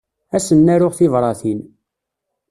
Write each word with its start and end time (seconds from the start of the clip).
Ad 0.35 0.41
sen-aruɣ 0.45 0.93
tibratin. 0.95 1.59